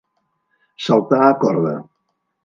[0.85, 1.75] Saltar a corda.